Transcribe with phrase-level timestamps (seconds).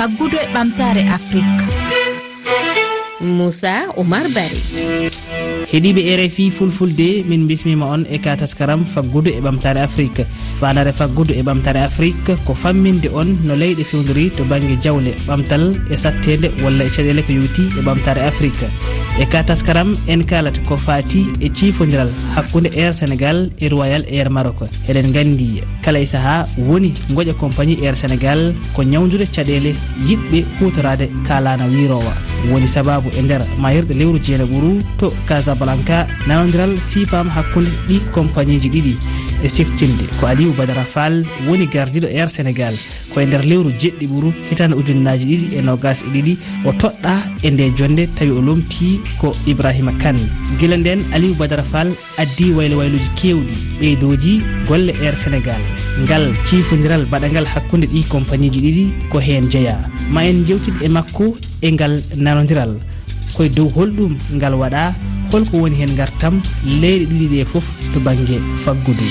[0.00, 1.64] faggudu e ɓamtare afrique
[3.20, 4.60] moussa oumar bari.
[5.70, 10.24] Heeɗiɓe rfi fulfulde min bismima on e ka taskaram faggudu e ɓamtare afrique
[10.60, 15.64] fandare faggudu e ɓamtare afrique ko famminde on no leyɗe fewdori to banggue jawle ɓamtal
[15.92, 18.66] e sattede walla e caɗele ko yowti e ɓamtare afrique
[19.22, 24.28] e ka taskaram en kalata ko fati e ciifodiral hakkude air sénégal e royal air
[24.36, 24.60] maroc.
[24.88, 25.48] Eɗen gandi
[25.84, 26.36] kala e saaha
[26.68, 28.40] woni goƴa compagnie air sénégal
[28.74, 29.72] ko ñawdude caɗele
[30.08, 32.14] yiɗɓe hutorade kalana wirowa
[32.50, 38.58] woni sababu e nder mayirɗe lewru jeene ɓuuru to casablanca nanodiral sifama hakkude ɗi compagnie
[38.62, 38.94] ji ɗiɗi.
[39.44, 40.04] e siftinde.
[40.20, 42.74] Ko aliou badara fall woni gardiɗo air sénégal
[43.12, 47.50] koye nder lewru jeɗɗi ɓuuru hitande ujunnaji ɗiɗi e nogas e ɗiɗi o toɗɗa e
[47.50, 50.22] nde jonde tawi o lomti ko ibrahima kane.
[50.58, 55.60] Guila nden aliou badara fall addi waylo wayloji kewɗi ɓeydoji golle air sénégal.
[56.02, 59.76] Ngal ciifodiral baɗagal hakkude ɗi compagnie ji ɗiɗi ko hen jeeya.
[60.10, 62.76] Ma en jewtid e makko e ngal nanodiral
[63.36, 64.94] koye dow holɗum ngal waɗa
[65.32, 66.40] holko woni hen gartam
[66.80, 69.06] leyɗe ɗiɗi ɗe foof to banggue faggudu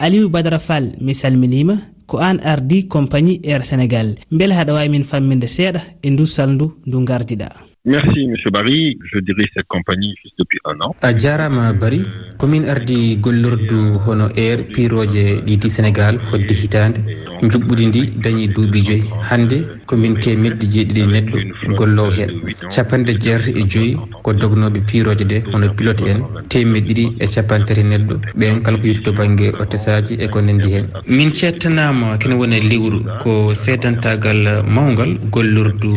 [0.00, 1.74] aliou badara fall mi salminima
[2.06, 4.18] ko an ardi compagnie air sénégal.
[4.30, 7.48] Beele haɗa wawi min famminde seeɗa e ndu salndu ndu gardiɗa
[7.86, 10.92] merci monsieur bari je dirige cette compagnie juste depuis un an.
[11.02, 12.02] A jarama bari
[12.38, 16.98] komin ardi gollordu hono air piroje ɗiɗi sénégal fodde hitande.
[17.42, 21.38] Juɓɓudi ndi dañi duuɓi joyyi hande komin temedde jeeɗiɗi neɗɗo
[21.78, 22.30] gollowo hen.
[22.74, 26.20] Capanɗe jeerata e joyyi ko dognoɓe piroje ɗe hono pilote en.
[26.48, 28.14] Temedde ɗiɗi e capantati neɗɗo.
[28.38, 30.86] Ɓen kala ko yituto banggue otesaji e ko nandi hen.
[31.06, 35.88] Min cettanama kene woni lewru ko sedantagal mawgal gollordu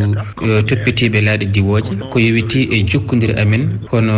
[0.67, 4.13] toppitiɓe laaɗi diwo waɗirooje ko yowiti e jokkondiri amen kono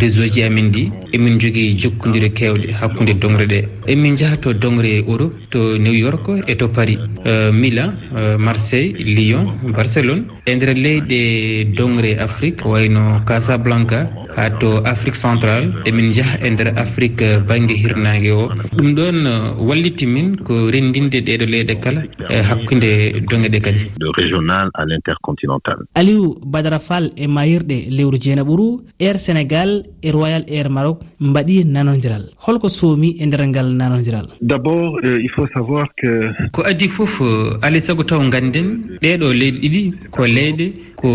[0.00, 3.68] réseau ji amen ɗi emin jogii jokkondiri e kewɗe hakkude dongre ɗe.
[3.86, 6.98] Emin njaha to dongre e europe to new york e to paris.
[7.24, 10.24] Uh, milan uh, marseille lyon barcelone.
[10.46, 16.70] E ndeer leyɗe dongre afrique wayno casablanca ha to afrique central emin njaha e ndeer
[16.78, 18.48] afrique euh, baŋnge hirnaange o.
[18.76, 22.90] Ɗum ɗon euh, walliti min ko rendinde ɗeɗo leyɗe kala e hakkude
[23.28, 23.82] donge ɗe kadi.
[24.20, 25.78] Régional à l'intercontinental.
[25.94, 28.68] Aliou badara fal e mayirɗe lewru jeena jeenaɓuru
[29.06, 29.70] air sénégal
[30.06, 35.18] e royal air maroc mbaɗi nanodiral holko soomi e nder ngal nanodiral d' abord euh,
[35.26, 36.10] il faut savoir que
[36.54, 37.14] ko adi fof
[37.62, 38.68] alay sago taw ganden
[39.02, 39.82] ɗeɗo leyɗe ɗiɗi
[40.14, 40.66] ko leyɗe
[41.00, 41.08] ko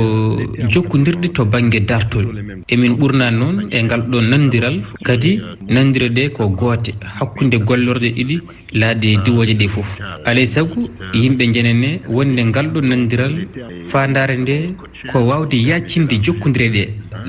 [0.71, 2.25] jokkodirɗe to banggue dartol.
[2.73, 5.31] Emin ɓurna noon e ngal ɗo nandiral kadi
[5.73, 8.35] nandira ɗe ko goote hakkude gollorɗe ɗiɗi
[8.79, 9.89] laaɗe diwoje ɗe fof.
[10.25, 10.81] Alay saago
[11.13, 13.33] yimɓe jenene wonde ngal ɗo nandiral
[13.91, 14.55] fandare nde
[15.11, 16.83] ko wawde yaccinde jokkondire ɗe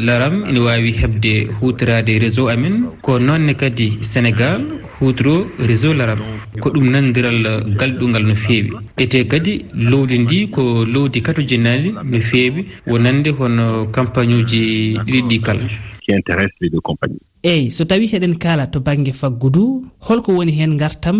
[0.07, 4.61] laram ina wawi hebde hutorade réseau amen ko nonne kadi sénégal
[5.01, 6.21] hutoro réseau laram
[6.61, 7.41] ko ɗum nandiral
[7.79, 8.71] galɗungal no feewi
[9.03, 14.61] ete kadi lowdi ndi ko lowdi katojinali no feewi wonande hono campagne uji
[15.07, 15.65] ɗiɗi ɗi kala
[16.03, 19.65] qui intéresse les deux compagnie eyi so tawi heɗen kaala to banggue faggudu
[20.07, 21.19] holko woni hen gartam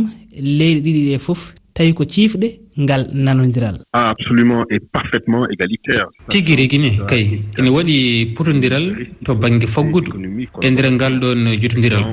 [0.59, 2.49] leyɗe ɗiɗi ɗe foof tawi ko ciifɗe
[2.79, 3.77] ngal nanodiral.
[3.93, 6.07] Absolument et parfaitement égalitaire.
[6.29, 8.87] Tigi rigi ne kay ene waɗi potodiral
[9.25, 10.13] to banggue faggudu.
[10.63, 12.05] e nder ngal ɗon jutodiral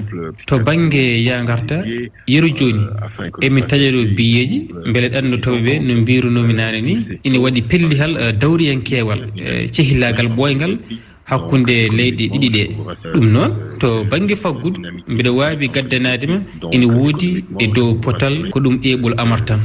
[0.47, 1.77] to banggue yagarta
[2.27, 2.83] yeru joni
[3.41, 4.57] emin taƴa taƴaɗo biyeji
[4.93, 6.93] beele ɗannotoɓeɓe no mbirunomi nane ni.
[7.25, 9.21] ina waɗi pellihal dawriyankewal
[9.73, 10.73] cehillagal ɓoygal
[11.31, 12.63] hakkunde leyɗe ɗiɗi ɗe.
[13.13, 14.79] Ɗum noon to banggue faggudu
[15.11, 16.37] mbiɗa wawi gaddanadema
[16.75, 17.29] ina woodi
[17.63, 19.61] e dow potal ko ɗum eɓol amartan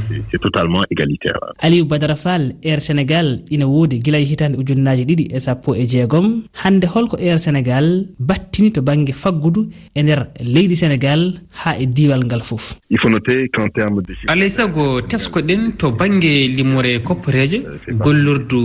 [1.65, 6.43] aliou badara fall air sénégal ina woodi guilay hitande ujunnaji ɗiɗi e sappo e jeegom.
[6.63, 9.61] Hande holko air sénégal battini to banggue faggudu
[9.95, 10.21] e nder
[10.53, 11.21] leydi sénégal
[11.63, 12.65] ha e diwal ngal foof
[14.27, 17.57] alay saago teskoɗen to banggue limore kopporeje
[18.03, 18.59] gollordu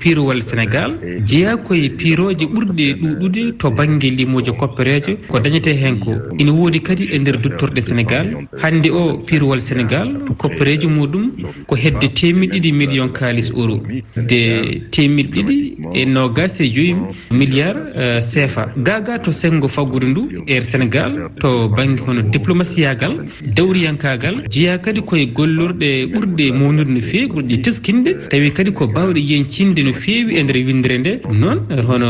[0.00, 0.90] pirowal sénégal
[1.28, 6.12] jeeya koye piroje limoje ɓurde ɗuɗude to banggue limoje koppereje ko dañete hen ko.
[6.38, 8.46] Ina woodi kadi e nder duttorɗe sénégal.
[8.62, 10.08] Hande o pirwol sénégal
[10.38, 11.32] koppereje muɗum
[11.66, 13.80] ko hedde temedde ɗiɗi million kalis euro.
[14.16, 16.94] De temedde ɗiɗi e nogas e joyi
[17.30, 23.26] milliard euh, sefa gaga to sengo faggudu ndu air sénégal to banggue hono diplomatiyagal
[23.56, 29.20] dawriyankagal jeeya kadi koye gollorɗe ɓurɗe mawnude no feewi ɓurɗe teskinde tawi kadi ko bawɗe
[29.20, 31.58] yencinde no feewi e nder windere nde noon
[31.88, 32.08] hono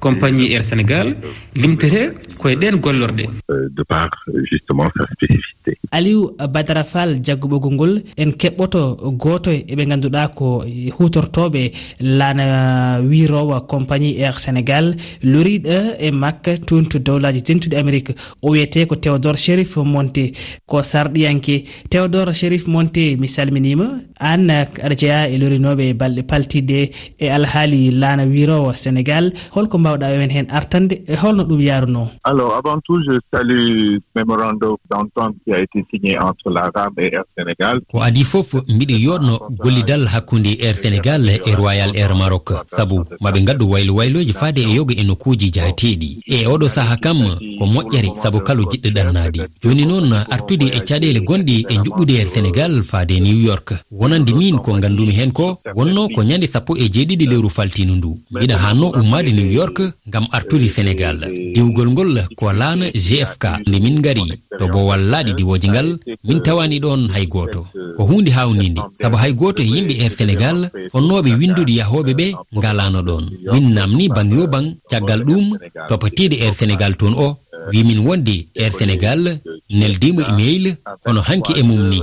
[0.00, 1.16] compagnie air sénégal
[1.54, 3.24] limtere koye ɗen gollorɗe.
[3.76, 4.08] De par
[4.50, 5.78] justement sa spécificité.
[5.90, 10.64] Aliou badara fall jaggo ngol en keɓɓoto goto eɓe ganduɗa ko
[10.98, 14.96] hutortoɓe laana wirowa compagnie air sénégal.
[15.22, 18.12] Loriɗo e makka tuntu dowlaji tentuɗi amérique
[18.42, 20.32] o wiyete ko théodore shérif monté.
[20.66, 23.86] Ko sarɗiyanke théodore shérif monté mi salminima
[24.20, 29.32] an aɗa jeeya e lorinoɓe balɗe paltiɗe e alhaali laana wirowo sénégal.
[29.54, 34.76] holko mbawɗa ewen heen artande e holno ɗum yaruno alors avant tout je salue mémorandum
[34.90, 37.80] d'entente qui a été signé entre la ram et air sénégal.
[37.90, 42.52] Ko adi foof mbiɗo yoɗno gollidal hakkude air sénégal e royal air maroc.
[42.66, 47.18] Saabu maɓe gaddu waylo wayloji faade e yoga e nokkuji jahateɗi e oɗo saaha kam
[47.58, 52.28] ko moƴƴere saabu kala jiɗɗo naade joni noon artude e caɗele gonɗe e juɓɓude air
[52.28, 53.74] sénégal faade new york.
[53.90, 58.18] Wonande min ko gandumi hen ko wonno ko ñande sappo e jeeɗiɗi lewru faltinu ndu
[58.30, 59.78] mbiɗa hanno ummade waɗi new york
[60.08, 61.18] ngam artude sénégal.
[61.54, 64.22] Diwgol ngol ko laana gfk nde min ngari.
[64.58, 67.66] To bo wallaɗi diwoji ngal min tawani ɗon hay goto.
[67.96, 72.26] Ko hunde hawnide saabu hay goto e yimɓe air sénégal fonnoɓe windude yahoɓe ɓe
[72.56, 73.24] ngalano ɗon.
[73.52, 75.56] Min namni bang yo bang caggal ɗum
[75.88, 77.36] topatide air e sénégal toon o.
[77.72, 79.38] wimin wonde air sénégal
[79.70, 82.00] neldima email hono hanki e mum ni.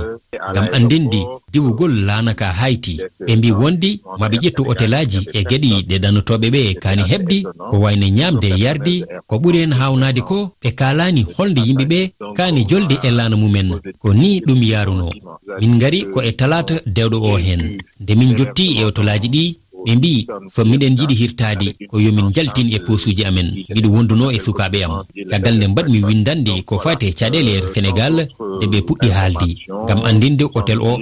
[0.54, 1.20] Gam andinde
[1.52, 3.00] diwugol laanaka hayti.
[3.26, 6.74] Ɓe mbi wonde maɓe ƴettu hôtelaji e gueɗi ɗe ɗanotoɓe ɓe.
[6.82, 7.38] Kani heɓde
[7.70, 11.98] ko wayno ñamde yardi ko ɓuuri hen hawnade ko ɓe kalani holde yimɓeɓe
[12.36, 13.70] kani jolde e laana mumen.
[13.98, 15.10] Ko ni ɗum yaruno
[15.60, 17.62] min gari ko e talata dewɗo o hen.
[18.00, 19.44] Nde min jotti e hôtelaji ɗi
[19.86, 23.48] ɓe mbi fammiɗen jiɗi hirtade ko yomin jaltin e posuji amen.
[23.74, 24.94] Miɗo wonduno e sukaɓe am.
[25.30, 28.14] Caggal nde mbaɗmi windande ko fate caɗele e sénégal
[28.56, 29.50] nde ɓe puɗɗi haaldi.
[29.88, 30.92] Gam andinde hôtel o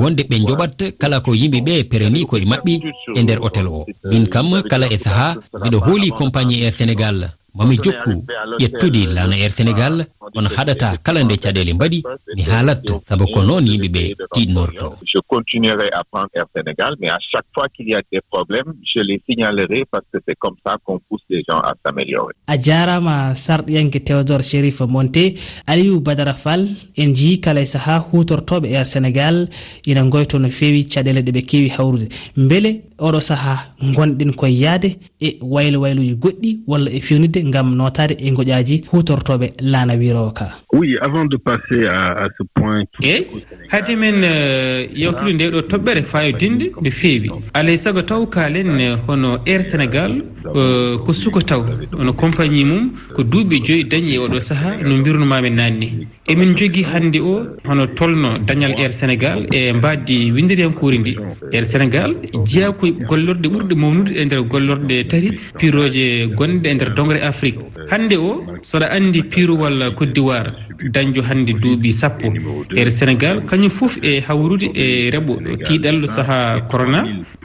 [0.00, 2.74] wonde ɓe joɓat kala ko yimɓeɓe pereni koye maɓɓi
[3.18, 3.86] e nder hôtel o.
[4.10, 5.28] Min kam kala e saaha
[5.62, 7.18] miɗo hooli compagnie air sénégal
[7.54, 8.12] mami jokku
[8.60, 12.02] ƴettude lana air sénégal on haɗata kala nde caɗele mbaɗi
[12.36, 14.02] mi haalatta sabu ko noon yimɓeɓe
[14.34, 18.20] tiɗnorto je continuerai à prendre air sénégal mais à chaque fois qu'il y a des
[18.30, 22.34] problèmes je les signalerai parce que c'est comme ça qu'on pousse les gens à s'améliorer.
[22.46, 25.34] A jarama sarɗiyanke théodore shérif monté
[25.66, 26.62] aliou badara fall
[26.98, 29.48] en jii kala e saaha hutortoɓe air sénégal
[29.86, 32.06] ina goyto no feewi caɗele ɗe ɓe kewi hawrude.
[32.36, 33.54] Beele oɗo saaha
[33.96, 34.90] gonɗen koye yaade
[35.20, 40.13] e waylo wayloji goɗɗi walla e fewnide gam notade e goƴaji hutortoɓe laana wiro.
[40.14, 43.26] jawdirowo ka oui avant de passer à, à ce point eyi eh?
[43.70, 47.30] haade men euh, yewtude nde ɗo toɓɓere fayodinde nde feewi.
[47.54, 50.22] Alay saago taw kaalen euh, hono air sénégal
[50.54, 51.62] euh, ko suka taw
[51.98, 56.84] ono compagnie mum ko duuɓi joyi dañi e oɗo saaha no mbirnumami nanni emin jogii
[56.84, 57.34] hannde o
[57.68, 61.16] hono tolno dañal air sénégal e mbaddi winndirenkoori ndi.
[61.52, 62.14] Air sénégal
[62.46, 67.58] jeya koye gollorɗe ɓurɗe mawnude e ndeer gollorɗe tati piroje gonɗe e ndeer dongre afrique.
[67.90, 70.52] Hannde o soɗa anndi piirowal ko côte d'ivoire
[70.92, 72.28] dañjo hannde duuɓi sappo.
[72.72, 75.34] Nder sénégal kañum fof e hawrude e reɓo
[75.64, 77.00] tiiɗallo sahaa corona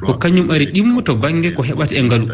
[0.05, 2.27] ko kañum ari ɗimmo to baŋnge ko heɓata e ngalu.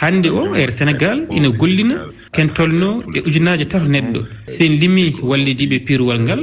[0.00, 1.96] Hannde o nder sénégal ina gollina
[2.32, 4.20] ken tolno e ujunaaje tato neɗɗo.
[4.46, 6.42] Sen limi wallidiiɓe pirowal ngal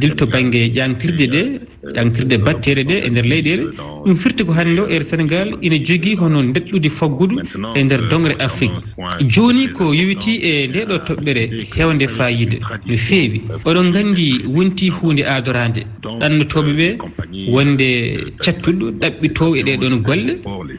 [0.00, 1.42] dil to baŋnge ƴantirde e ɗe
[1.94, 3.64] ɗankirde battere ɗe e nder leyɗele.
[4.04, 7.36] Ɗum firti ko hannde o air e sénégal ina jogii hono ndeɗɗude faggudu
[7.74, 8.74] e nder dongre afrique.
[9.28, 11.42] Jooni ko yowiti e nde ɗo toɓɓere
[11.76, 13.42] heewde fayida no feewi.
[13.64, 15.82] Oɗon nganndi wonti huunde aadorande.
[16.20, 16.88] Ɗannotooɓe ɓe
[17.48, 17.88] wonde
[18.42, 20.34] cattuɗo ɗaɓɓitoowo e ɗeɗon golle.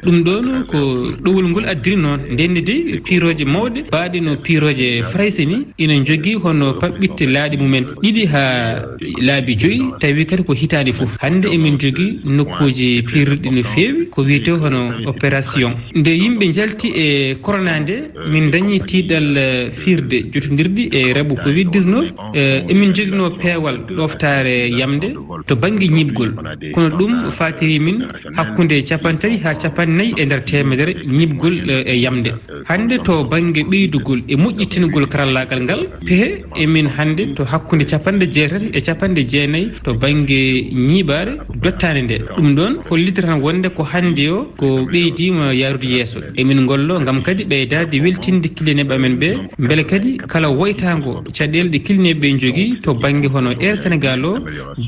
[0.06, 0.78] Ɗum ɗon ko
[1.24, 2.20] ɗowol ngol addiri noon.
[2.32, 5.68] Ndenne de piroje mawɗe mbaaɗe no piroje frayse ni.
[5.78, 7.86] Ina jogii hono paɓɓitte laaɗi mumen.
[8.04, 8.82] Ɗiɗi haa
[9.22, 9.82] laabi joyi.
[10.00, 14.82] Tawi kadi ko hitaande fof hannde emin jogii nokkuji pirɗi no feewi ko wiyete hono
[15.12, 15.72] opération.
[15.96, 17.96] Nde yimɓe jalti e corona nde
[18.32, 24.56] min dañi tiiɗal eh, firde jotodirɗi e raɓu covid 19 eh, emin joguino peewal ɗoftare
[24.80, 25.08] yamde
[25.48, 26.32] to banggue ñiɓgol
[26.74, 27.98] kono ɗum fatiri min
[28.38, 32.30] hakkunde capantati haa capannayyi e nder temedere ñiɓgol eh, e yamde
[32.70, 38.68] hannde to banggue ɓeydugol e moƴƴitingol karallagal ngal pehe emin hannde to hakkude capanɗe jeetati
[38.78, 40.42] e capanɗe jeenayyi to banggue
[40.90, 41.32] ñiiɓaade
[41.64, 42.16] dottaani nde.
[42.38, 46.18] Ɗum ɗon hollitiran wonde ko hannde o ko ɓeydima yaarude yeeso.
[46.40, 49.30] Emin ngollo ngam kadi ɓeydaade weltinde kilineeɓe amen ɓe.
[49.60, 54.34] Mbele kadi kala woytaango caɗeele ɗe kilineeɓe ɓe jogii to baŋnge hono air sénégal o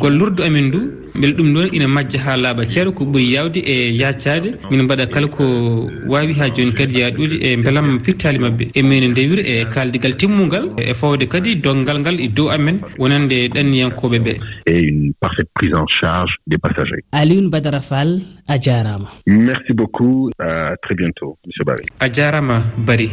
[0.01, 0.79] gollordu amen ndu.
[1.20, 5.06] Beele ɗum ɗon ina majja haa laaɓa ceero ko ɓuri yaawde e yaccaade min mbaɗa
[5.13, 5.44] kala ko
[6.08, 8.65] waawi haa jooni kadi yaaɗude e mbelam pirtaali maɓɓe.
[8.75, 14.18] Emin ndewir e kaaldigal timmungal e fawde kadi donngal ngal e dow amen wonande ɗanniyankooɓe
[14.25, 14.38] ɓee
[15.89, 17.03] charge des passagers.
[17.12, 19.10] Alioune badara fall a jarama.
[19.25, 20.29] Merci beaucoup.
[20.39, 23.10] À très bientôt monsieur bari a jarama bari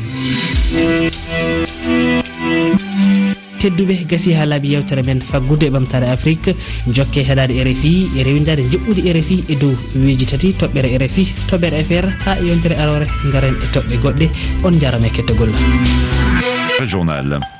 [3.61, 6.55] tedduɓe gasi ha laaɓi yewtere men faggude e ɓamtare afrique
[6.95, 12.07] jokke heɗade rfi e rewidade joɓɓude rfi e dow weji tati toɓɓere rfi toɓɓere fr
[12.25, 14.27] ha e yontere arore garen e toɓɓe goɗɗe
[14.65, 15.51] on jarama e kettogol
[16.87, 17.56] journal.